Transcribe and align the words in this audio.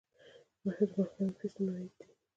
د 0.63 0.65
محکمې 0.97 1.33
فیسونه 1.39 1.71
عاید 1.77 1.93
دی 1.99 2.09